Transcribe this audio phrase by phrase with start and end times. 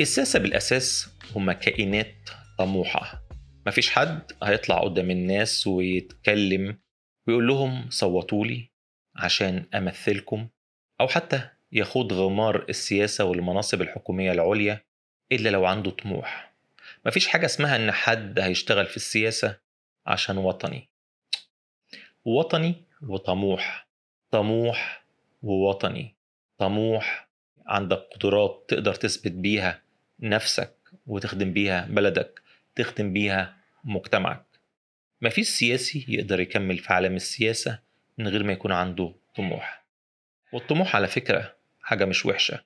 [0.00, 2.14] الساسة بالأساس هم كائنات
[2.58, 3.22] طموحة.
[3.66, 6.78] مفيش حد هيطلع قدام الناس ويتكلم
[7.26, 8.70] ويقول لهم صوتولي
[9.16, 10.48] عشان أمثلكم
[11.00, 14.84] أو حتى يخوض غمار السياسة والمناصب الحكومية العليا
[15.32, 16.54] إلا لو عنده طموح.
[17.06, 19.58] مفيش حاجة اسمها إن حد هيشتغل في السياسة
[20.06, 20.88] عشان وطني.
[22.24, 23.88] وطني وطموح.
[24.30, 25.04] طموح
[25.42, 26.14] ووطني.
[26.58, 27.28] طموح
[27.66, 29.85] عندك قدرات تقدر تثبت بيها
[30.20, 30.74] نفسك
[31.06, 32.42] وتخدم بيها بلدك
[32.76, 34.44] تخدم بيها مجتمعك.
[35.22, 37.78] مفيش سياسي يقدر يكمل في عالم السياسة
[38.18, 39.84] من غير ما يكون عنده طموح.
[40.52, 42.60] والطموح على فكرة حاجة مش وحشة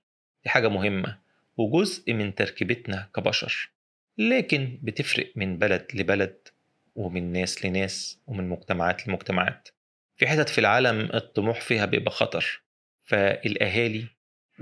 [0.45, 1.19] دي حاجة مهمة
[1.57, 3.71] وجزء من تركيبتنا كبشر.
[4.19, 6.49] لكن بتفرق من بلد لبلد
[6.95, 9.69] ومن ناس لناس ومن مجتمعات لمجتمعات.
[10.17, 12.63] في حتت في العالم الطموح فيها بيبقى خطر
[13.05, 14.07] فالأهالي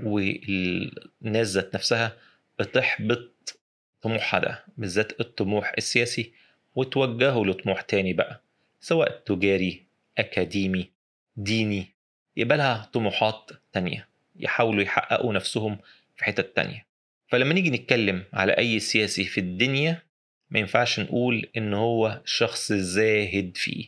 [0.03, 2.17] والناس ذات نفسها
[2.59, 3.59] بتحبط
[4.01, 6.33] طموحها ده بالذات الطموح السياسي
[6.75, 8.41] وتوجهوا لطموح تاني بقى
[8.81, 9.83] سواء تجاري
[10.17, 10.89] أكاديمي
[11.37, 11.87] ديني
[12.37, 15.77] يبقى لها طموحات تانية يحاولوا يحققوا نفسهم
[16.17, 16.85] في حتت تانية
[17.27, 20.01] فلما نيجي نتكلم على أي سياسي في الدنيا
[20.49, 23.85] ما ينفعش نقول إن هو شخص زاهد فيه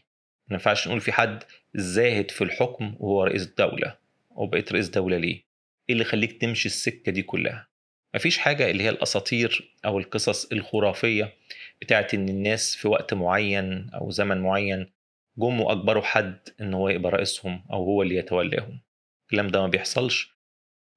[0.47, 1.43] ما ينفعش نقول في حد
[1.75, 3.97] زاهد في الحكم وهو رئيس دولة
[4.37, 5.43] أو بقيت رئيس دولة ليه؟ إيه
[5.89, 7.67] اللي يخليك تمشي السكة دي كلها؟
[8.15, 11.33] مفيش حاجة اللي هي الأساطير أو القصص الخرافية
[11.81, 14.91] بتاعت إن الناس في وقت معين أو زمن معين
[15.37, 18.81] جم وأجبروا حد إن هو يبقى رئيسهم أو هو اللي يتولاهم.
[19.25, 20.31] الكلام ده ما بيحصلش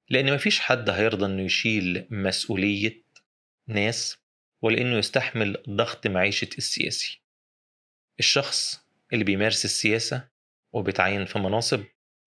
[0.09, 3.03] لأن مفيش حد هيرضى إنه يشيل مسؤولية
[3.67, 4.17] ناس
[4.61, 7.21] ولا إنه يستحمل ضغط معيشة السياسي.
[8.19, 10.27] الشخص اللي بيمارس السياسة
[10.73, 11.83] وبيتعين في مناصب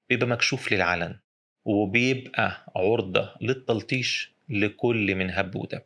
[0.08, 1.20] بيبقى مكشوف للعلن
[1.64, 5.82] وبيبقى عرضة للتلطيش لكل من هب ودب.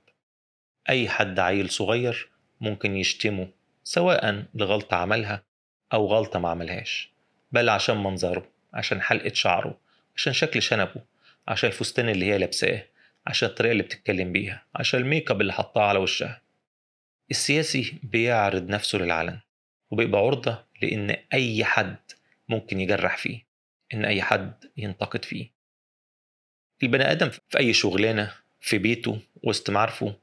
[0.89, 3.49] أي حد عيل صغير ممكن يشتمه
[3.85, 5.43] سواء لغلطة عملها
[5.93, 7.13] أو غلطة ما عملهاش.
[7.53, 9.81] بل عشان منظره عشان حلقة شعره
[10.17, 11.03] عشان شكل شنبه
[11.49, 12.87] عشان الفستان اللي هي لابساه
[13.27, 16.43] عشان الطريقة اللي بتتكلم بيها عشان الميك اب اللي حطاه على وشها.
[17.31, 19.41] السياسي بيعرض نفسه للعلن
[19.91, 21.97] وبيبقى عرضة لأن أي حد
[22.49, 23.47] ممكن يجرح فيه
[23.95, 25.51] إن أي حد ينتقد فيه.
[26.83, 28.33] البني آدم في أي شغلانة
[28.63, 30.17] في بيته وسط معارفه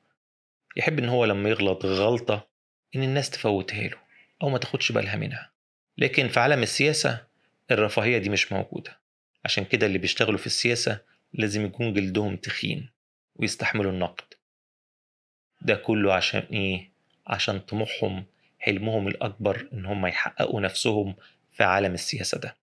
[0.77, 2.47] يحب إن هو لما يغلط غلطة
[2.95, 3.97] إن الناس تفوتها له
[4.43, 5.51] أو ما تاخدش بالها منها.
[5.97, 7.27] لكن في عالم السياسة
[7.71, 8.99] الرفاهية دي مش موجودة.
[9.45, 10.99] عشان كده اللي بيشتغلوا في السياسة
[11.33, 12.89] لازم يكون جلدهم تخين
[13.35, 14.33] ويستحملوا النقد.
[15.61, 16.89] ده كله عشان إيه؟
[17.27, 18.25] عشان طموحهم
[18.59, 21.15] حلمهم الأكبر إن هم يحققوا نفسهم
[21.51, 22.55] في عالم السياسة ده.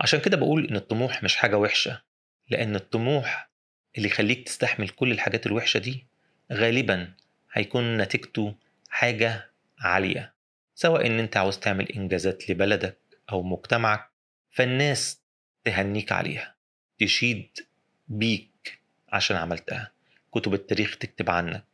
[0.00, 2.02] عشان كده بقول إن الطموح مش حاجة وحشة
[2.50, 3.48] لأن الطموح
[3.96, 6.06] اللي يخليك تستحمل كل الحاجات الوحشة دي
[6.52, 7.12] غالبا
[7.52, 8.54] هيكون نتيجته
[8.90, 10.34] حاجة عالية.
[10.74, 12.98] سواء إن أنت عاوز تعمل إنجازات لبلدك
[13.32, 14.10] أو مجتمعك
[14.50, 15.20] فالناس
[15.64, 16.54] تهنيك عليها
[16.98, 17.58] تشيد
[18.08, 19.92] بيك عشان عملتها.
[20.32, 21.64] كتب التاريخ تكتب عنك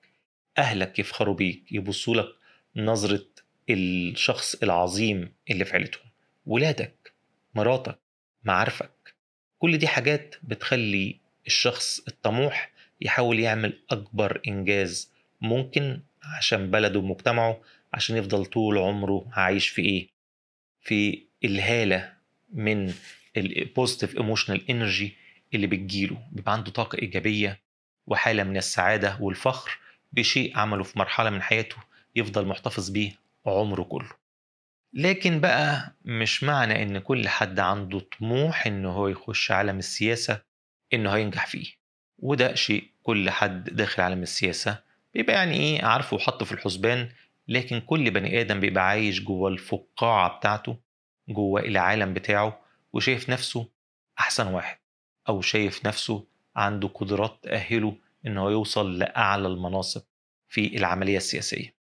[0.58, 2.28] أهلك يفخروا بيك يبصوا لك
[2.76, 3.26] نظرة
[3.70, 6.06] الشخص العظيم اللي في عيلتهم
[6.46, 7.12] ولادك
[7.54, 7.98] مراتك
[8.44, 9.14] معارفك.
[9.58, 12.70] كل دي حاجات بتخلي الشخص الطموح
[13.00, 16.00] يحاول يعمل أكبر إنجاز ممكن
[16.38, 17.60] عشان بلده ومجتمعه
[17.92, 20.08] عشان يفضل طول عمره عايش في إيه؟
[20.80, 22.12] في الهالة
[22.52, 22.94] من
[23.36, 25.16] ال positive emotional energy
[25.54, 27.60] اللي بتجيله بيبقى عنده طاقة إيجابية
[28.06, 29.78] وحالة من السعادة والفخر
[30.12, 31.76] بشيء عمله في مرحلة من حياته
[32.16, 33.12] يفضل محتفظ بيه
[33.46, 34.10] عمره كله
[34.94, 40.42] لكن بقى مش معنى إن كل حد عنده طموح إن هو يخش عالم السياسة
[40.94, 41.66] إنه هينجح فيه.
[42.18, 44.78] وده شيء كل حد داخل عالم السياسة
[45.14, 47.08] بيبقى يعني إيه عارفه وحطه في الحسبان
[47.48, 50.76] لكن كل بني آدم بيبقى عايش جوه الفقاعة بتاعته
[51.28, 52.60] جوه العالم بتاعه
[52.92, 53.68] وشايف نفسه
[54.18, 54.78] أحسن واحد
[55.28, 57.96] أو شايف نفسه عنده قدرات تأهله
[58.26, 60.02] إن هو يوصل لأعلى المناصب
[60.48, 61.74] في العملية السياسية.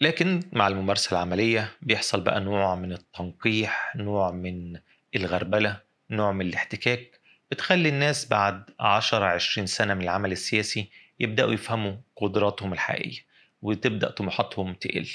[0.00, 4.78] لكن مع الممارسة العملية بيحصل بقى نوع من التنقيح نوع من
[5.16, 5.80] الغربلة
[6.10, 7.13] نوع من الاحتكاك
[7.54, 10.88] بتخلي الناس بعد 10 20 سنة من العمل السياسي
[11.20, 13.24] يبدأوا يفهموا قدراتهم الحقيقية
[13.62, 15.08] وتبدأ طموحاتهم تقل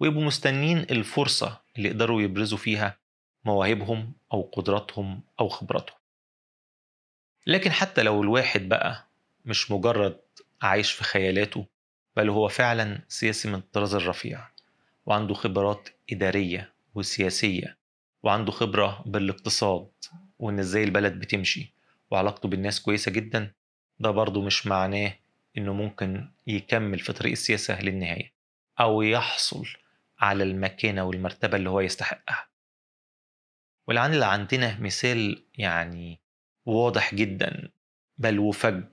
[0.00, 2.96] ويبقوا مستنين الفرصة اللي يقدروا يبرزوا فيها
[3.44, 5.96] مواهبهم أو قدراتهم أو خبراتهم.
[7.46, 9.06] لكن حتى لو الواحد بقى
[9.44, 10.20] مش مجرد
[10.62, 11.66] عايش في خيالاته
[12.16, 14.48] بل هو فعلا سياسي من الطراز الرفيع
[15.06, 17.76] وعنده خبرات إدارية وسياسية
[18.22, 19.88] وعنده خبرة بالاقتصاد
[20.38, 21.79] وإن إزاي البلد بتمشي
[22.10, 23.52] وعلاقته بالناس كويسة جدا
[23.98, 25.12] ده برضه مش معناه
[25.58, 28.32] إنه ممكن يكمل في طريق السياسة للنهاية
[28.80, 29.66] أو يحصل
[30.18, 32.48] على المكانة والمرتبة اللي هو يستحقها.
[33.88, 36.20] ولعل عندنا مثال يعني
[36.66, 37.70] واضح جدا
[38.18, 38.84] بل وفج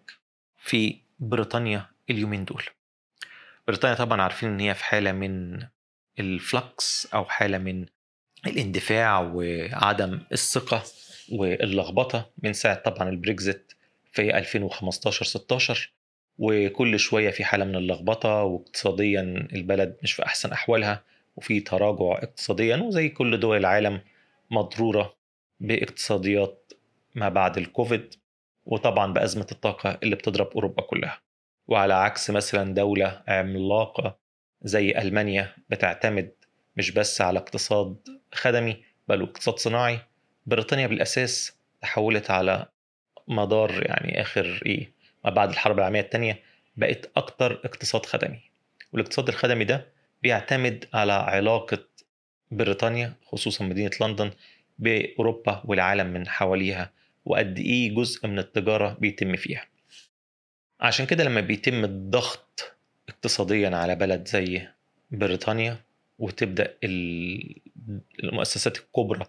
[0.57, 2.63] في بريطانيا اليومين دول.
[3.67, 5.63] بريطانيا طبعا عارفين إن هي في حالة من
[6.19, 7.85] الفلكس أو حالة من
[8.47, 10.83] الاندفاع وعدم الثقة
[11.31, 13.73] واللخبطة من ساعة طبعا البريكزيت
[14.11, 15.91] في 2015 16
[16.39, 19.21] وكل شوية في حالة من اللخبطة واقتصاديا
[19.53, 21.03] البلد مش في أحسن أحوالها
[21.35, 24.01] وفي تراجع اقتصاديا وزي كل دول العالم
[24.51, 25.15] مضرورة
[25.59, 26.73] باقتصاديات
[27.15, 28.13] ما بعد الكوفيد
[28.65, 31.19] وطبعا بأزمة الطاقة اللي بتضرب أوروبا كلها.
[31.67, 34.17] وعلى عكس مثلا دولة عملاقة
[34.61, 36.31] زي ألمانيا بتعتمد
[36.77, 37.95] مش بس على اقتصاد
[38.33, 39.99] خدمي بل واقتصاد صناعي
[40.47, 42.65] بريطانيا بالأساس تحولت على
[43.27, 44.91] مدار يعني آخر إيه
[45.25, 46.39] ما بعد الحرب العالمية الثانية
[46.77, 48.39] بقت أكتر اقتصاد خدمي.
[48.93, 49.87] والاقتصاد الخدمي ده
[50.23, 51.83] بيعتمد على علاقة
[52.51, 54.31] بريطانيا خصوصا مدينة لندن
[54.79, 56.91] بأوروبا والعالم من حواليها
[57.25, 59.65] وقد إيه جزء من التجارة بيتم فيها.
[60.79, 62.75] عشان كده لما بيتم الضغط
[63.09, 64.67] اقتصاديا على بلد زي
[65.11, 65.77] بريطانيا
[66.19, 66.77] وتبدأ
[68.23, 69.25] المؤسسات الكبرى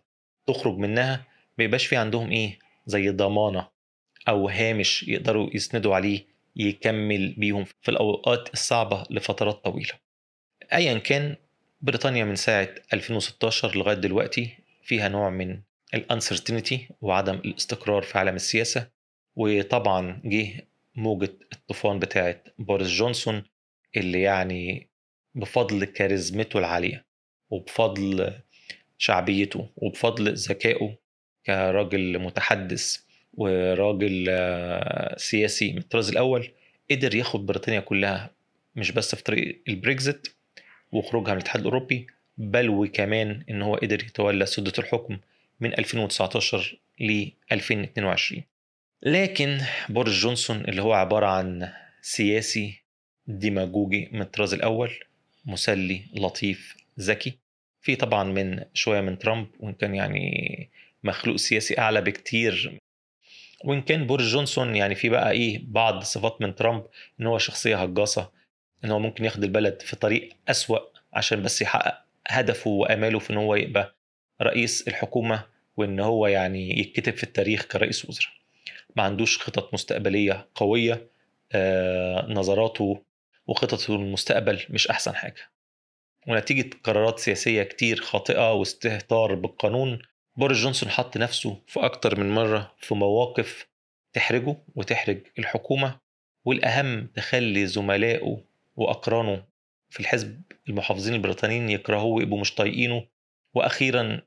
[0.48, 1.26] تخرج منها
[1.58, 3.68] بيبقاش في عندهم إيه؟ زي ضمانة
[4.28, 9.92] أو هامش يقدروا يسندوا عليه يكمل بيهم في الأوقات الصعبة لفترات طويلة.
[10.72, 11.36] ايا كان
[11.80, 15.60] بريطانيا من ساعة 2016 لغاية دلوقتي فيها نوع من
[15.94, 18.90] الانسرتينتي وعدم الاستقرار في عالم السياسة
[19.36, 23.44] وطبعا جه موجة الطوفان بتاعت بوريس جونسون
[23.96, 24.88] اللي يعني
[25.34, 27.06] بفضل كاريزمته العالية
[27.50, 28.32] وبفضل
[28.98, 30.94] شعبيته وبفضل ذكائه
[31.46, 32.98] كراجل متحدث
[33.34, 34.24] وراجل
[35.16, 36.48] سياسي من الطراز الأول
[36.90, 38.30] قدر ياخد بريطانيا كلها
[38.76, 40.28] مش بس في طريق البريكزيت
[40.92, 42.06] وخروجها من الاتحاد الأوروبي
[42.38, 45.18] بل وكمان إن هو قدر يتولى سدة الحكم
[45.60, 48.42] من 2019 ل 2022
[49.02, 49.58] لكن
[49.88, 51.72] بوريس جونسون اللي هو عبارة عن
[52.02, 52.82] سياسي
[53.26, 54.90] ديماجوجي من الطراز الأول
[55.46, 57.38] مسلي لطيف ذكي
[57.88, 60.70] في طبعا من شوية من ترامب وإن كان يعني
[61.04, 62.78] مخلوق سياسي أعلى بكتير.
[63.64, 66.84] وإن كان بوريس جونسون يعني في بقى إيه بعض صفات من ترامب
[67.20, 68.30] إن هو شخصية هجاصة
[68.84, 70.78] إن هو ممكن ياخد البلد في طريق أسوأ
[71.12, 71.98] عشان بس يحقق
[72.28, 73.94] هدفه وآماله في إن هو يبقى
[74.42, 75.44] رئيس الحكومة
[75.76, 78.32] وإن هو يعني يتكتب في التاريخ كرئيس وزراء.
[78.96, 81.06] ما عندوش خطط مستقبلية قوية
[81.52, 83.02] آه نظراته
[83.46, 85.50] وخططه المستقبل مش أحسن حاجة.
[86.28, 89.98] ونتيجة قرارات سياسية كتير خاطئة واستهتار بالقانون
[90.36, 93.66] بوريس جونسون حط نفسه في أكتر من مرة في مواقف
[94.12, 96.00] تحرجه وتحرج الحكومة
[96.44, 98.40] والأهم تخلي زملائه
[98.76, 99.44] وأقرانه
[99.90, 103.06] في الحزب المحافظين البريطانيين يكرهوه ويبقوا مش طايقينه.
[103.54, 104.22] وأخيرا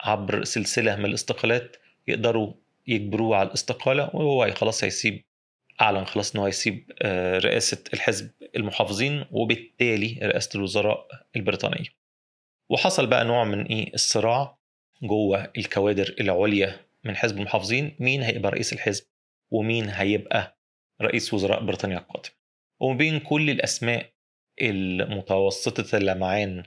[0.00, 1.76] عبر سلسلة من الاستقالات
[2.08, 2.52] يقدروا
[2.86, 5.24] يجبروه على الاستقالة وهو خلاص هيسيب
[5.80, 6.92] أعلن خلاص إنه هيسيب
[7.44, 11.06] رئاسة الحزب المحافظين وبالتالي رئاسة الوزراء
[11.36, 11.88] البريطانية.
[12.70, 14.58] وحصل بقى نوع من إيه؟ الصراع
[15.02, 19.04] جوه الكوادر العليا من حزب المحافظين مين هيبقى رئيس الحزب
[19.50, 20.56] ومين هيبقى
[21.02, 22.30] رئيس وزراء بريطانيا القادم.
[22.80, 24.10] وبين كل الأسماء
[24.62, 26.62] المتوسطة اللمعان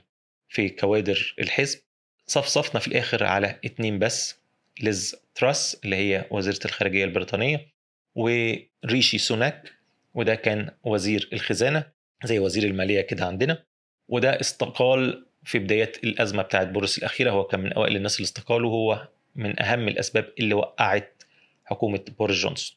[0.48, 1.80] في كوادر الحزب
[2.26, 4.40] صفصفنا في الآخر على اتنين بس
[4.80, 7.66] ليز تراس اللي هي وزيرة الخارجية البريطانية
[8.14, 9.72] وريشي سوناك
[10.14, 11.84] وده كان وزير الخزانة
[12.24, 13.64] زي وزير المالية كده عندنا.
[14.08, 18.70] وده استقال في بدايات الأزمة بتاعت بوريس الأخيرة هو كان من أوائل الناس اللي استقالوا
[18.70, 21.22] هو من أهم الأسباب اللي وقعت
[21.64, 22.76] حكومة بوريس جونسون.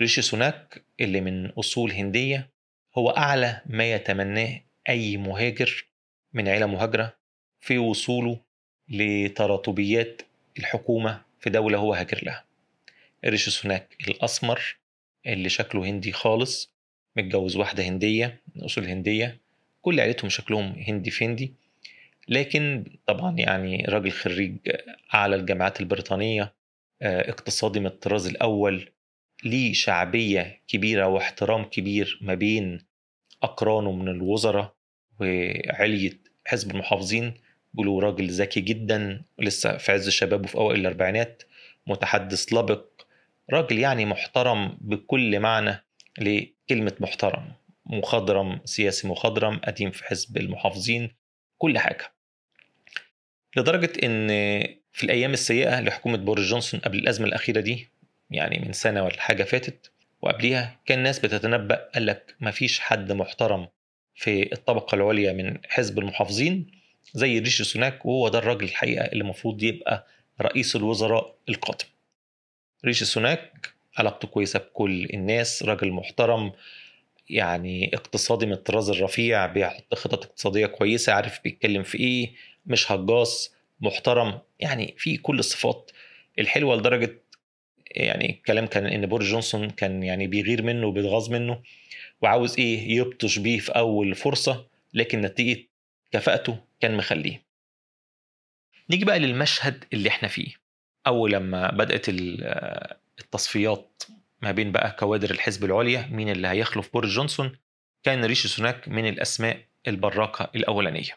[0.00, 2.50] ريشي سوناك اللي من أصول هندية
[2.98, 5.86] هو أعلى ما يتمناه أي مهاجر
[6.32, 7.16] من عيلة مهاجرة
[7.60, 8.40] في وصوله
[8.88, 10.22] لتراتبيات
[10.58, 12.44] الحكومة في دولة هو هاجر لها.
[13.26, 14.76] ريشي سوناك الأسمر
[15.26, 16.74] اللي شكله هندي خالص
[17.16, 19.40] متجوز واحدة هندية من أصول هندية
[19.82, 21.52] كل عيلتهم شكلهم هندي فندي
[22.28, 24.56] لكن طبعا يعني راجل خريج
[25.14, 26.54] أعلى الجامعات البريطانية
[27.02, 28.90] اقتصادي من الطراز الأول
[29.44, 32.80] ليه شعبية كبيرة واحترام كبير ما بين
[33.42, 34.74] أقرانه من الوزراء
[35.20, 37.34] وعلية حزب المحافظين.
[37.74, 41.42] بيقولوا راجل ذكي جدا لسه في عز شبابه في أوائل الأربعينات
[41.86, 42.84] متحدث لبق
[43.50, 45.84] راجل يعني محترم بكل معنى
[46.18, 47.52] لكلمة محترم
[47.86, 51.14] مخضرم سياسي مخضرم قديم في حزب المحافظين
[51.58, 52.12] كل حاجة.
[53.56, 54.28] لدرجة إن
[54.92, 57.88] في الأيام السيئة لحكومة بوريس جونسون قبل الأزمة الأخيرة دي
[58.30, 59.90] يعني من سنة ولا حاجة فاتت
[60.22, 63.68] وقبليها كان ناس بتتنبأ قال لك مفيش حد محترم
[64.14, 66.70] في الطبقة العليا من حزب المحافظين
[67.14, 70.06] زي ريشي سوناك وهو ده الراجل الحقيقة اللي المفروض يبقى
[70.40, 71.86] رئيس الوزراء القادم.
[72.84, 76.52] ريشي سوناك علاقته كويسة بكل الناس راجل محترم
[77.30, 82.32] يعني اقتصادي من الطراز الرفيع بيحط خطط اقتصادية كويسة عارف بيتكلم في إيه
[82.66, 85.90] مش هجاص محترم يعني في كل الصفات
[86.38, 87.22] الحلوة لدرجة
[87.90, 91.62] يعني الكلام كان إن بوريس جونسون كان يعني بيغير منه وبيتغاظ منه
[92.22, 95.68] وعاوز إيه يبطش بيه في أول فرصة لكن نتيجة
[96.12, 97.42] كفاءته كان مخليه.
[98.90, 100.63] نيجي بقى للمشهد اللي إحنا فيه.
[101.06, 102.06] أول لما بدأت
[103.20, 104.02] التصفيات
[104.42, 107.56] ما بين بقى كوادر الحزب العليا مين اللي هيخلف بوريس جونسون؟
[108.02, 111.16] كان ريشي سوناك من الأسماء البراقة الأولانية.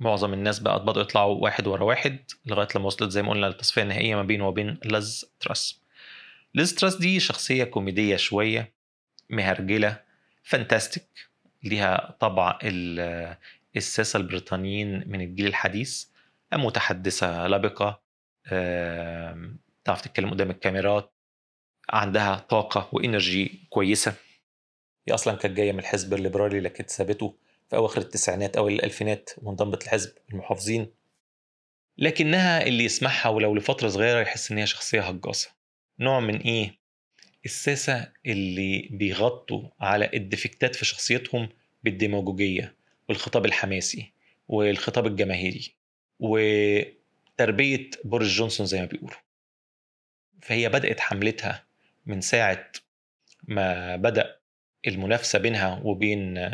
[0.00, 3.82] معظم الناس بقى بدأوا يطلعوا واحد ورا واحد لغاية لما وصلت زي ما قلنا للتصفية
[3.82, 5.80] النهائية ما بينه وبين ليز تراس.
[6.54, 8.72] ليز تراس دي شخصية كوميدية شوية
[9.30, 10.00] مهرجلة
[10.42, 11.28] fantastic
[11.64, 12.58] ليها طبع
[13.76, 16.04] الساسة البريطانيين من الجيل الحديث
[16.52, 18.00] متحدثة لبقة
[19.84, 21.12] تعرف تتكلم قدام الكاميرات
[21.90, 24.14] عندها طاقة وإنرجي كويسة.
[25.08, 27.34] هي أصلا كانت جاية من الحزب الليبرالي لكن سابته
[27.70, 30.86] في أواخر التسعينات أو الألفينات وانضمت لحزب المحافظين.
[31.98, 35.50] لكنها اللي يسمعها ولو لفترة صغيرة يحس إن هي شخصية هجاصة
[36.00, 36.78] نوع من إيه؟
[37.44, 41.48] الساسة اللي بيغطوا على الديفكتات في شخصيتهم
[41.84, 42.74] بالديماغوجية
[43.08, 44.12] والخطاب الحماسي
[44.48, 45.72] والخطاب الجماهيري
[47.38, 49.16] وتربية بوريس جونسون زي ما بيقولوا.
[50.42, 51.64] فهي بدأت حملتها
[52.06, 52.72] من ساعة
[53.42, 54.36] ما بدأ
[54.86, 56.50] المنافسة بينها وبين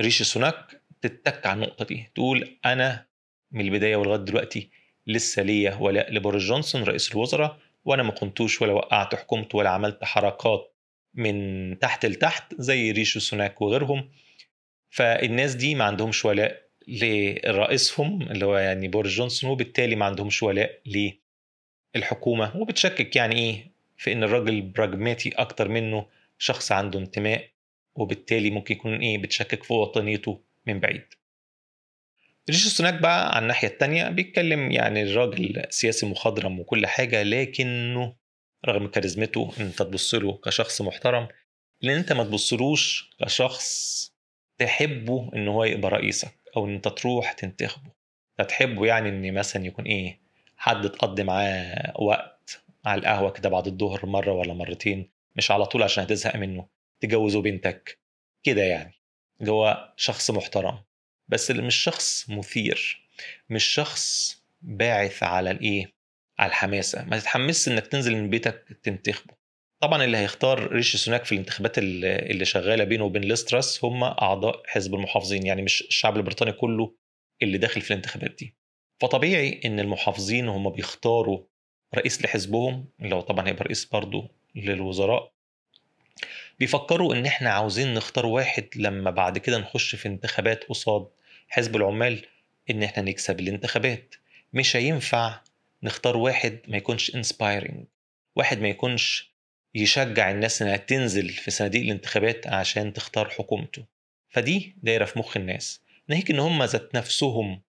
[0.00, 3.06] ريشي سوناك تتكّ على النقطة دي تقول أنا
[3.50, 4.70] من البداية ولغاية دلوقتي
[5.06, 10.04] لسه ليا ولاء لبوريس جونسون رئيس الوزراء وأنا ما خنتوش ولا وقعت حكومته ولا عملت
[10.04, 10.74] حركات
[11.14, 14.10] من تحت لتحت زي ريشي سوناك وغيرهم.
[14.90, 20.80] فالناس دي ما عندهمش ولاء لرئيسهم اللي هو يعني بوريس جونسون وبالتالي ما عندهمش ولاء
[21.94, 22.56] للحكومة.
[22.56, 26.06] وبتشكك يعني إيه؟ في إن الراجل براجماتي أكتر منه
[26.38, 27.48] شخص عنده انتماء
[27.94, 31.04] وبالتالي ممكن يكون إيه؟ بتشكك في وطنيته من بعيد.
[32.50, 38.14] ريشي سوناك بقى على الناحية التانية بيتكلم يعني الراجل سياسي مخضرم وكل حاجة لكنه
[38.68, 41.28] رغم كاريزمته إن أنت تبص له كشخص محترم
[41.80, 44.02] لأن أنت ما تبصلوش كشخص
[44.58, 46.41] تحبه إن هو يبقى رئيسك.
[46.56, 47.90] أو إن أنت تروح تنتخبه.
[48.48, 50.20] تحبه يعني إن مثلا يكون إيه
[50.56, 55.82] حد تقضي معاه وقت على القهوة كده بعد الظهر مرة ولا مرتين مش على طول
[55.82, 56.66] عشان هتزهق منه
[57.00, 57.98] تجوزه بنتك.
[58.42, 58.94] كده يعني.
[59.48, 60.78] هو شخص محترم.
[61.28, 63.08] بس اللي مش شخص مثير
[63.50, 65.92] مش شخص باعث على الإيه
[66.38, 67.04] على الحماسة.
[67.04, 69.34] ما تتحمسش إنك تنزل من بيتك تنتخبه.
[69.82, 74.94] طبعا اللي هيختار ريشي سوناك في الانتخابات اللي شغالة بينه وبين ليستراس هم أعضاء حزب
[74.94, 76.94] المحافظين يعني مش الشعب البريطاني كله
[77.42, 78.54] اللي داخل في الانتخابات دي.
[79.00, 81.42] فطبيعي إن المحافظين هم بيختاروا
[81.94, 85.32] رئيس لحزبهم اللي هو طبعا هيبقى رئيس برضه للوزراء
[86.58, 91.08] بيفكروا إن إحنا عاوزين نختار واحد لما بعد كده نخش في انتخابات قصاد
[91.48, 92.26] حزب العمال
[92.70, 94.14] إن إحنا نكسب الانتخابات.
[94.52, 95.40] مش هينفع
[95.82, 97.84] نختار واحد ما يكونش انسبايرنج
[98.36, 99.31] واحد ما يكونش
[99.74, 103.84] يشجع الناس إنها تنزل في صناديق الانتخابات عشان تختار حكومته.
[104.28, 105.82] فدي دايرة في مخ الناس.
[106.08, 107.62] ناهيك إن هم ذات نفسهم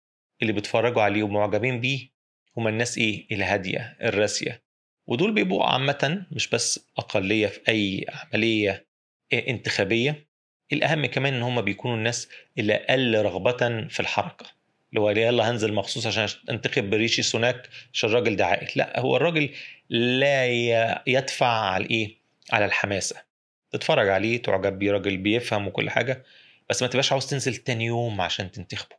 [0.42, 2.09] اللي بيتفرجوا عليه ومعجبين بيه
[2.56, 4.62] هم الناس إيه؟ الهادية الراسية.
[5.06, 8.87] ودول بيبقوا عامة مش بس أقلية في أي عملية
[9.32, 10.28] انتخابية.
[10.73, 12.28] الأهم كمان إن هم بيكونوا الناس
[12.59, 14.62] اللي أقل رغبة في الحركة.
[14.92, 18.66] اللي هو يلا هنزل مخصوص عشان انتخب ريشي سوناك عشان الراجل ده عاقل.
[18.76, 19.54] لا هو الراجل
[19.90, 20.46] لا
[21.07, 22.16] يبعث على الايه؟
[22.52, 23.16] على الحماسة.
[23.70, 26.25] تتفرج عليه تعجب بيه راجل بيفهم وكل حاجة
[26.70, 28.96] بس ما تبقاش عاوز تنزل تاني يوم عشان تنتخبه.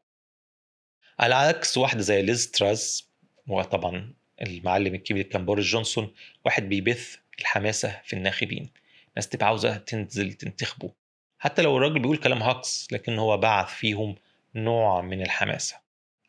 [1.19, 3.09] على عكس واحدة زي ليز تراس
[3.47, 6.13] وطبعا المعلم الكبير كان بوريس جونسون
[6.45, 8.69] واحد بيبث الحماسة في الناخبين.
[9.15, 10.91] ناس تبقى عاوزة تنزل تنتخبه.
[11.39, 14.15] حتى لو الراجل بيقول كلام هاكس لكن هو بعث فيهم
[14.55, 15.82] نوع من الحماسة.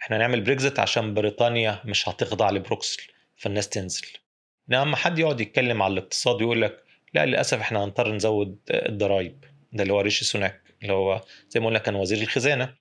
[0.05, 3.03] إحنا نعمل بريكزت عشان بريطانيا مش هتخضع لبروكسل
[3.37, 4.07] فالناس تنزل.
[4.69, 6.83] لما حد يقعد يتكلم على الاقتصاد ويقول لك
[7.15, 9.45] لا للأسف إحنا هنضطر نزود الضرايب.
[9.73, 12.75] ده اللي هو ريشي سوناك اللي هو زي ما قلنا كان وزير الخزانة.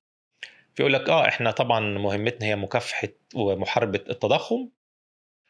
[0.76, 4.70] فيقول لك آه إحنا طبعا مهمتنا هي مكافحة ومحاربة التضخم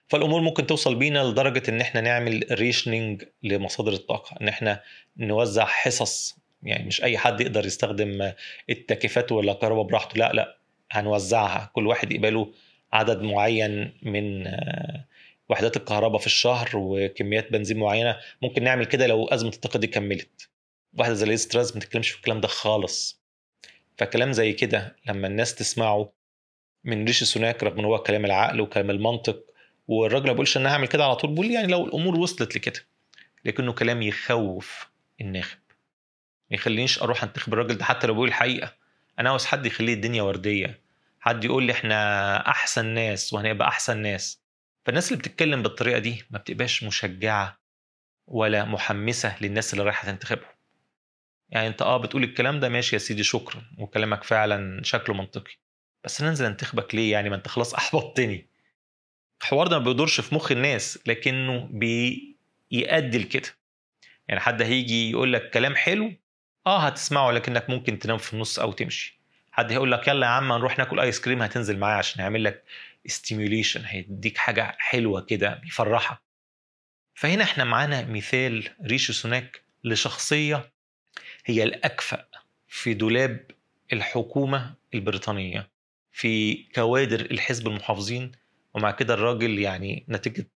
[0.08, 4.84] فالأمور ممكن توصل بينا لدرجة إن إحنا نعمل rationing لمصادر الطاقة إن إحنا
[5.18, 6.36] نوزع حصص.
[6.64, 8.32] يعني مش أي حد يقدر يستخدم
[8.70, 10.63] التكييفات ولا الكهرباء براحته لا لا.
[10.94, 11.72] هنوزعها.
[11.74, 12.54] كل واحد يقبله
[12.94, 14.48] عدد معين من
[15.50, 18.18] وحدات الكهرباء في الشهر وكميات بنزين معينة.
[18.42, 20.50] ممكن نعمل كده لو أزمة الطاقة دي كملت.
[20.94, 23.24] واحدة زي ليز ما تتكلمش في الكلام ده خالص.
[23.98, 26.14] فكلام زي كده لما الناس تسمعه
[26.84, 29.44] من ريشي سوناك رغم إن هو كلام العقل وكلام المنطق
[29.88, 32.80] والراجل ما بيقولش ان هعمل كده على طول بيقول يعني لو الأمور وصلت لكده.
[33.46, 34.90] لكنه كلام يخوف
[35.22, 35.58] الناخب.
[36.52, 38.74] ما يخلينيش أروح أنتخب الراجل ده حتى لو بيقول الحقيقة
[39.20, 40.83] أنا عاوز حد يخليه الدنيا وردية.
[41.26, 44.44] حد يقول لي إحنا أحسن ناس وهنبقى أحسن ناس.
[44.86, 47.60] فالناس اللي بتتكلم بالطريقة دي ما بتبقاش مشجعة
[48.28, 50.50] ولا محمسة للناس اللي رايحة تنتخبهم.
[51.50, 55.52] يعني أنت آه بتقول الكلام ده ماشي يا سيدي شكرا وكلامك فعلا شكله منطقي
[56.04, 58.50] بس ننزل انتخبك ليه يعني؟ ما أنت خلاص أحبطتني.
[59.42, 63.50] الحوار ده ما بيدورش في مخ الناس لكنه بيؤدي لكده.
[64.28, 66.14] يعني حد هيجي يقول لك كلام حلو
[66.68, 69.23] آه هتسمعه لكنك ممكن تنام في النص أو تمشي.
[69.56, 72.64] حد هيقول لك يلا يا عم نروح ناكل ايس كريم هتنزل معايا عشان يعمل لك
[73.06, 76.18] stimulation هيديك حاجة حلوة كده بيفرحك.
[77.16, 80.72] فهنا إحنا معانا مثال ريشي سوناك لشخصية
[81.46, 82.28] هي الأكفأ
[82.68, 83.52] في دولاب
[83.94, 85.70] الحكومة البريطانية
[86.12, 88.32] في كوادر الحزب المحافظين
[88.74, 90.48] ومع كده الراجل يعني نتيجة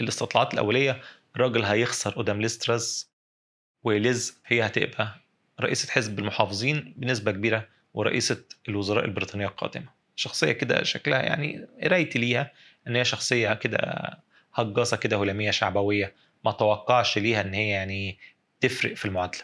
[0.00, 1.00] الاستطلاعات الأولية
[1.36, 3.10] الراجل هيخسر قدام ليستراز
[3.82, 5.20] وليز هي هتبقى
[5.60, 9.88] رئيسة حزب المحافظين بنسبة كبيرة ورئيسة الوزراء البريطانية القادمة.
[10.16, 12.52] شخصية كده شكلها يعني قرايتي ليها
[12.88, 13.78] إن هي شخصية كده
[14.54, 18.18] هجاصة كده هلامية شعبوية ما توقعش ليها إن هي يعني
[18.60, 19.42] تفرق في المعادلة.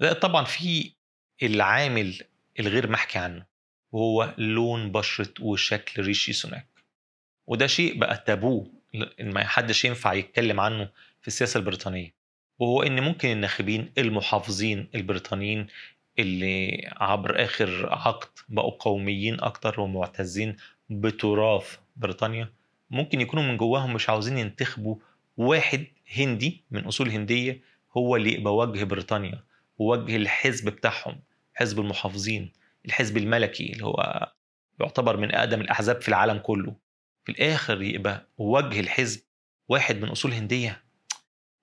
[0.00, 0.92] لا طبعا في
[1.42, 2.22] العامل
[2.60, 3.46] الغير محكي عنه
[3.92, 6.66] وهو لون بشرة وشكل ريشي سوناك.
[7.46, 8.70] وده شيء بقى تابوه
[9.20, 10.88] ما حدش ينفع يتكلم عنه
[11.20, 12.14] في السياسة البريطانية.
[12.58, 15.66] وهو إن ممكن الناخبين المحافظين البريطانيين
[16.18, 20.56] اللي عبر آخر عقد بقوا قوميين أكتر ومعتزين
[20.90, 22.52] بتراث بريطانيا
[22.90, 24.96] ممكن يكونوا من جواهم مش عاوزين ينتخبوا
[25.36, 27.60] واحد هندي من أصول هندية
[27.96, 29.42] هو اللي يبقى وجه بريطانيا
[29.78, 31.20] ووجه الحزب بتاعهم
[31.54, 32.52] حزب المحافظين
[32.86, 34.28] الحزب الملكي اللي هو
[34.80, 36.76] يعتبر من أقدم الأحزاب في العالم كله.
[37.24, 39.20] في الآخر يبقى وجه الحزب
[39.68, 40.82] واحد من أصول هندية.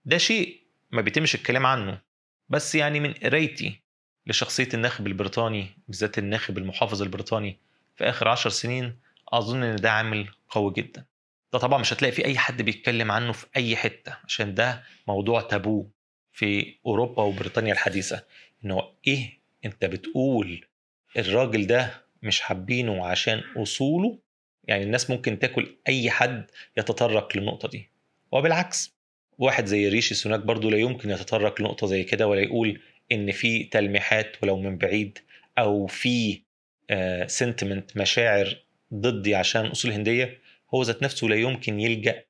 [0.05, 2.01] ده شيء ما بيتمش الكلام عنه.
[2.49, 3.81] بس يعني من قرايتي
[4.27, 7.57] لشخصية الناخب البريطاني بالذات الناخب المحافظ البريطاني
[7.95, 8.95] في آخر عشر سنين
[9.33, 11.05] أظن إن ده عامل قوي جدا.
[11.53, 15.41] ده طبعا مش هتلاقي في أي حد بيتكلم عنه في أي حتة عشان ده موضوع
[15.41, 15.87] تابو
[16.31, 18.23] في أوروبا وبريطانيا الحديثة
[18.65, 20.65] إنه إيه أنت بتقول
[21.17, 24.19] الراجل ده مش حابينه عشان أصوله؟
[24.67, 26.45] يعني الناس ممكن تاكل أي حد
[26.77, 27.89] يتطرق للنقطة دي.
[28.31, 28.95] وبالعكس
[29.37, 33.63] واحد زي ريشي سوناك برضو لا يمكن يتطرق لنقطة زي كده ولا يقول إن في
[33.63, 35.19] تلميحات ولو من بعيد
[35.59, 36.41] أو في
[37.27, 38.57] سنتمنت مشاعر
[38.93, 40.39] ضدي عشان أصول هندية
[40.73, 42.23] هو ذات نفسه لا يمكن يلجأ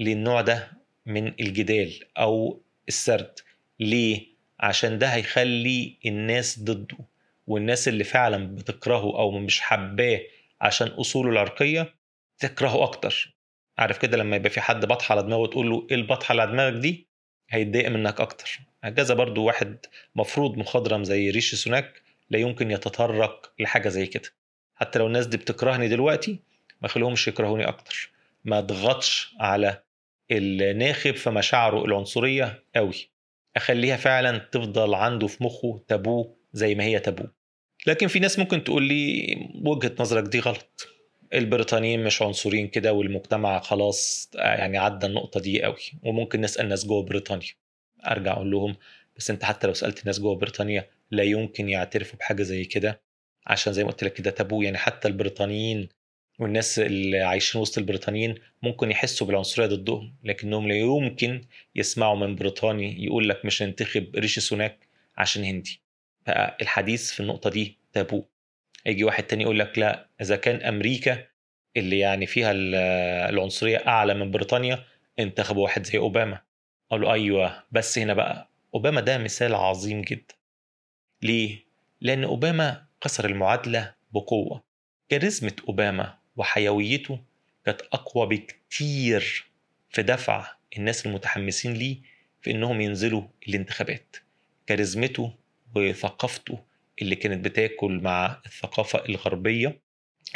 [0.00, 0.72] للنوع ده
[1.06, 3.38] من الجدال أو السرد.
[3.80, 4.26] ليه؟
[4.60, 6.96] عشان ده هيخلي الناس ضده
[7.46, 10.20] والناس اللي فعلا بتكرهه أو مش حباه
[10.60, 11.94] عشان أصوله العرقية
[12.38, 13.34] تكرهه أكتر.
[13.78, 16.50] عارف كده لما يبقى في حد بطحة على دماغه تقول له إيه البطحة اللي على
[16.52, 17.06] دماغك دي؟
[17.52, 18.60] هيتضايق منك أكتر.
[18.84, 19.76] هكذا برضو واحد
[20.16, 24.28] مفروض مخضرم زي ريشي سوناك لا يمكن يتطرق لحاجة زي كده.
[24.74, 26.38] حتى لو الناس دي بتكرهني دلوقتي
[26.82, 28.10] ما خليهمش يكرهوني أكتر.
[28.44, 29.82] ما أضغطش على
[30.30, 32.94] الناخب في مشاعره العنصرية قوي
[33.56, 37.24] أخليها فعلا تفضل عنده في مخه تابو زي ما هي تابو
[37.86, 40.88] لكن في ناس ممكن تقول لي وجهة نظرك دي غلط.
[41.34, 45.76] البريطانيين مش عنصريين كده والمجتمع خلاص يعني عدى النقطة دي قوي.
[46.02, 47.48] وممكن نسال ناس جوه بريطانيا.
[48.06, 48.76] أرجع أقول لهم
[49.16, 53.02] بس أنت حتى لو سألت ناس جوه بريطانيا لا يمكن يعترفوا بحاجة زي كده.
[53.46, 55.88] عشان زي ما قلت لك كده تابو يعني حتى البريطانيين
[56.38, 61.40] والناس اللي عايشين وسط البريطانيين ممكن يحسوا بالعنصرية ضدهم لكنهم لا يمكن
[61.74, 65.80] يسمعوا من بريطاني يقول لك مش ننتخب ريشي سوناك عشان هندي.
[66.26, 68.24] فالحديث في النقطة دي تابو.
[68.86, 71.24] يجي واحد تاني يقول لك لا إذا كان أمريكا
[71.76, 72.52] اللي يعني فيها
[73.30, 74.84] العنصرية أعلى من بريطانيا
[75.18, 76.38] انتخبوا واحد زي أوباما.
[76.92, 80.34] له أيوه بس هنا بقى أوباما ده مثال عظيم جدا.
[81.22, 81.58] ليه؟
[82.00, 84.62] لأن أوباما كسر المعادلة بقوة.
[85.08, 87.20] كاريزمة أوباما وحيويته
[87.64, 89.46] كانت أقوى بكتير
[89.90, 90.46] في دفع
[90.78, 91.96] الناس المتحمسين ليه؟
[92.40, 94.16] في إنهم ينزلوا الانتخابات.
[94.66, 95.32] كاريزمته
[95.76, 96.58] وثقافته
[97.02, 99.80] اللي كانت بتاكل مع الثقافة الغربية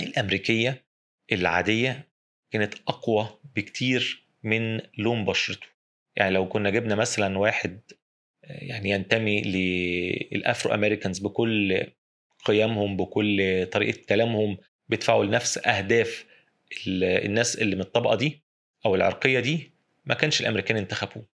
[0.01, 0.85] الأمريكية
[1.33, 2.09] العادية
[2.51, 5.67] كانت أقوى بكتير من لون بشرته.
[6.17, 7.81] يعني لو كنا جبنا مثلا واحد
[8.43, 11.87] يعني ينتمي للأفرو أمريكانز بكل
[12.45, 16.27] قيمهم بكل طريقة كلامهم بيدفعوا لنفس أهداف
[16.89, 18.43] الناس اللي من الطبقة دي
[18.87, 19.73] أو العرقية دي
[20.05, 21.27] ما كانش الأمريكان انتخبوه.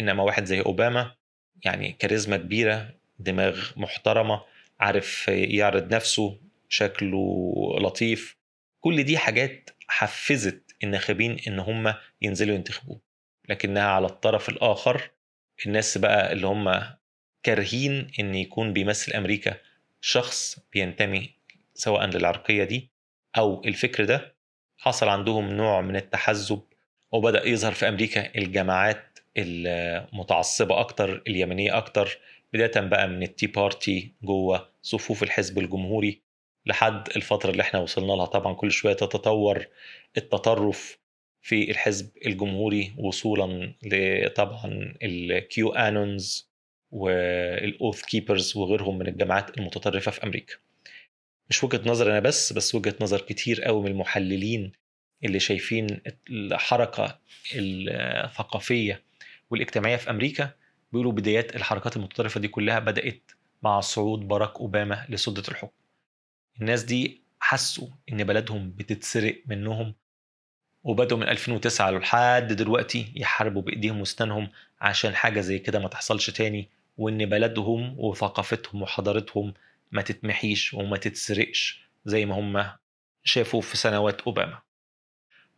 [0.00, 1.14] إنما واحد زي أوباما
[1.64, 4.44] يعني كاريزما كبيرة دماغ محترمة
[4.80, 8.36] عارف يعرض نفسه شكله لطيف.
[8.80, 13.00] كل دي حاجات حفزت الناخبين إن هم ينزلوا ينتخبوه.
[13.48, 15.10] لكنها على الطرف الآخر
[15.66, 16.80] الناس بقى اللي هم
[17.42, 19.56] كارهين إن يكون بيمثل أمريكا
[20.00, 21.30] شخص بينتمي
[21.74, 22.90] سواء للعرقية دي
[23.36, 24.34] أو الفكر ده
[24.78, 26.62] حصل عندهم نوع من التحزب
[27.12, 32.18] وبدأ يظهر في أمريكا الجماعات المتعصبة أكتر اليمينية أكتر
[32.52, 36.22] بداية بقى من ال Tea Party جوه صفوف الحزب الجمهوري
[36.66, 38.24] لحد الفترة اللي إحنا وصلنا لها.
[38.26, 39.66] طبعا كل شوية تتطور
[40.16, 40.98] التطرف
[41.42, 46.48] في الحزب الجمهوري وصولا لطبعا ال QAnons
[46.90, 50.54] وال Oath Keepers وغيرهم من الجماعات المتطرفة في أمريكا.
[51.50, 54.72] مش وجهة نظر أنا بس بس وجهة نظر كتير قوي من المحللين
[55.24, 57.18] اللي شايفين الحركة
[57.54, 59.02] الثقافية
[59.50, 60.50] والاجتماعية في أمريكا
[60.92, 63.30] بيقولوا بدايات الحركات المتطرفة دي كلها بدأت
[63.62, 65.72] مع صعود باراك أوباما لسدة الحكم.
[66.60, 69.94] الناس دي حسوا إن بلدهم بتتسرق منهم
[70.84, 74.48] وبدأوا من 2009 لحد دلوقتي يحاربوا بإيديهم وأسنانهم
[74.80, 79.54] عشان حاجة زي كده ما تحصلش تاني وإن بلدهم وثقافتهم وحضارتهم
[79.92, 82.66] ما تتمحيش وما تتسرقش زي ما هم
[83.24, 84.58] شافوا في سنوات أوباما.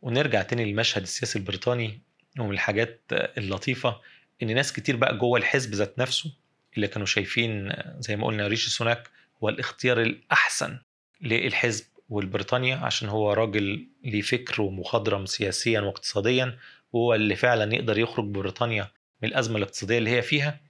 [0.03, 2.01] ونرجع تاني للمشهد السياسي البريطاني
[2.39, 4.01] ومن الحاجات اللطيفة
[4.43, 6.33] إن ناس كتير بقى جوه الحزب ذات نفسه
[6.77, 9.11] اللي كانوا شايفين زي ما قلنا ريشي سوناك
[9.43, 10.79] هو الاختيار الأحسن
[11.21, 16.59] للحزب والبريطانيا عشان هو راجل ليه فكر ومخضرم سياسيا واقتصاديا
[16.93, 18.89] وهو اللي فعلا يقدر يخرج بريطانيا
[19.23, 20.61] من الأزمة الاقتصادية اللي هي فيها.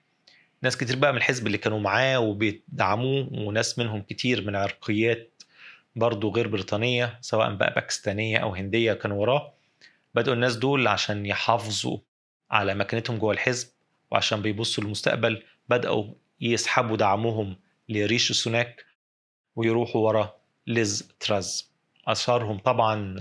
[0.62, 5.42] ناس كتير بقى من الحزب اللي كانوا معاه وبيدعموه وناس منهم كتير من عرقيات
[5.96, 9.52] برضه غير بريطانية سواء بقى باكستانية أو هندية كانوا وراه.
[10.14, 11.98] بدأوا الناس دول عشان يحافظوا
[12.50, 13.68] على مكانتهم جوه الحزب
[14.10, 17.56] وعشان بيبصوا للمستقبل بدأوا يسحبوا دعمهم
[17.88, 18.84] لريشي سوناك
[19.56, 20.36] ويروحوا ورا
[20.66, 21.70] ليز تراس.
[22.08, 23.16] أشهرهم طبعا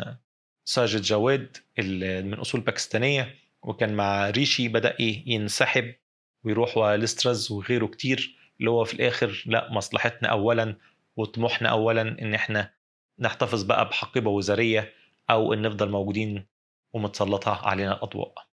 [0.65, 5.95] ساجد جاويد اللي من أصول باكستانية وكان مع ريشي بدأ إيه ينسحب
[6.43, 10.75] ويروح ورا ليز تراس وغيره كتير اللي هو في الآخر لا مصلحتنا أولا
[11.15, 12.71] وطموحنا أولا إن إحنا
[13.19, 14.93] نحتفظ بقى بحقيبة وزارية
[15.29, 16.45] أو إن نفضل موجودين
[16.93, 18.48] ومتسلطة علينا الأضواء.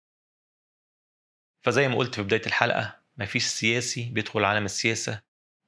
[1.65, 5.21] فزي ما قلت في بداية الحلقة مفيش سياسي بيدخل عالم السياسة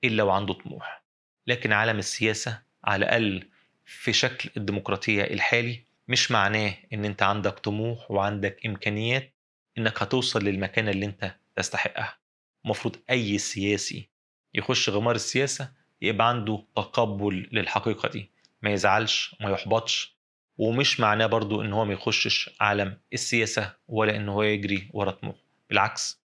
[0.04, 1.02] إلا وعنده طموح.
[1.46, 3.48] لكن عالم السياسة على الأقل
[3.86, 9.32] في شكل الديمقراطية الحالي مش معناه إن أنت عندك طموح وعندك إمكانيات
[9.78, 12.18] إنك هتوصل للمكانة اللي أنت تستحقها.
[12.64, 14.08] المفروض أي سياسي
[14.54, 18.30] يخش غمار السياسة يبقى عنده تقبل للحقيقة دي.
[18.62, 20.16] ما يزعلش ما يحبطش
[20.58, 25.45] ومش معناه برضو إن هو ما يخشش عالم السياسة ولا إن هو يجري ورا طموح
[25.70, 26.20] بالعكس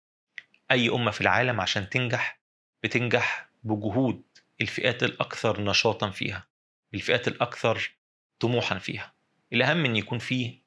[0.71, 2.39] أي أمة في العالم عشان تنجح
[2.84, 4.21] بتنجح بجهود
[4.62, 6.47] الفئات الأكثر نشاطا فيها
[6.93, 7.91] الفئات الأكثر
[8.39, 9.13] طموحا فيها.
[9.54, 10.60] الأهم إن يكون فيه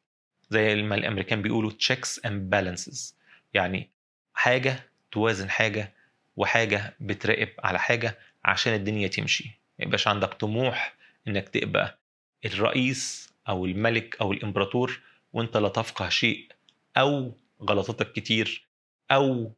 [0.50, 3.14] زي ما الأمريكان بيقولوا checks and balances
[3.54, 3.90] يعني
[4.34, 5.94] حاجة توازن حاجة
[6.36, 9.44] وحاجة بتراقب على حاجة عشان الدنيا تمشي.
[9.78, 10.94] ما يبقاش عندك طموح
[11.28, 11.98] إنك تبقى
[12.44, 15.00] الرئيس أو الملك أو الإمبراطور
[15.32, 16.48] وأنت لا تفقه شيء
[16.96, 17.36] أو
[17.70, 18.68] غلطاتك كتير
[19.10, 19.52] أو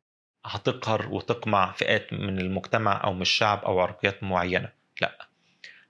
[0.44, 4.72] هتقهر وتقمع فئات من المجتمع أو من الشعب أو عرقيات معينة.
[5.00, 5.28] لأ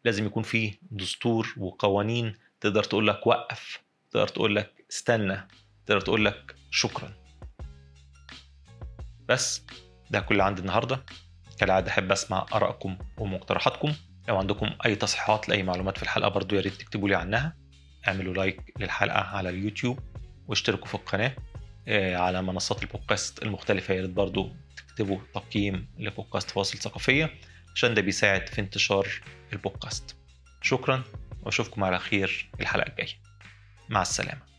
[0.05, 5.49] لازم يكون في دستور وقوانين تقدر تقول لك وقف تقدر تقول لك استنى
[5.87, 7.13] تقدر تقول لك شكرا.
[9.29, 9.63] بس
[10.11, 11.05] ده كل اللي عندي النهارده.
[11.59, 13.93] كالعادة أحب أسمع آرائكم ومقترحاتكم.
[14.29, 17.57] لو عندكم أي تصحيحات لأي معلومات في الحلقة برضو يا ريت تكتبوا لي عنها.
[18.09, 19.99] اعملوا like للحلقة على اليوتيوب
[20.49, 21.37] واشتركوا في القناة.
[21.89, 23.95] على منصات البودكاست المختلفة.
[23.95, 27.31] يا ريت برضو تكتبوا تقييم لبودكاست فواصل ثقافية
[27.75, 29.09] عشان ده بيساعد في انتشار
[29.53, 30.17] البودكاست.
[30.63, 31.03] شكرا
[31.43, 33.15] وأشوفكم على خير الحلقة الجاية.
[33.89, 34.54] مع السلامة.